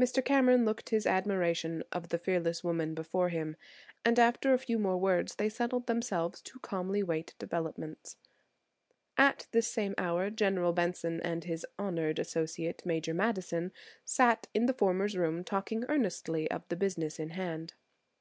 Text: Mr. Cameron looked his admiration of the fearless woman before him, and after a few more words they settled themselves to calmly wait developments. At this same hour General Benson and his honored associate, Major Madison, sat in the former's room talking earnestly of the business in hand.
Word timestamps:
Mr. 0.00 0.24
Cameron 0.24 0.64
looked 0.64 0.90
his 0.90 1.04
admiration 1.04 1.82
of 1.90 2.10
the 2.10 2.18
fearless 2.18 2.62
woman 2.62 2.94
before 2.94 3.28
him, 3.28 3.56
and 4.04 4.16
after 4.16 4.54
a 4.54 4.58
few 4.60 4.78
more 4.78 4.96
words 4.96 5.34
they 5.34 5.48
settled 5.48 5.88
themselves 5.88 6.40
to 6.42 6.60
calmly 6.60 7.02
wait 7.02 7.34
developments. 7.40 8.18
At 9.16 9.48
this 9.50 9.66
same 9.66 9.96
hour 9.98 10.30
General 10.30 10.72
Benson 10.72 11.20
and 11.22 11.42
his 11.42 11.66
honored 11.76 12.20
associate, 12.20 12.86
Major 12.86 13.14
Madison, 13.14 13.72
sat 14.04 14.46
in 14.54 14.66
the 14.66 14.74
former's 14.74 15.16
room 15.16 15.42
talking 15.42 15.84
earnestly 15.88 16.48
of 16.48 16.62
the 16.68 16.76
business 16.76 17.18
in 17.18 17.30
hand. 17.30 17.74